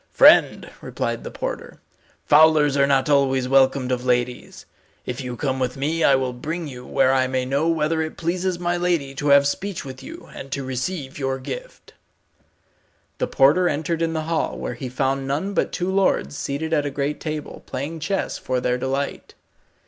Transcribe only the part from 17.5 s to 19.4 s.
playing chess for their delight.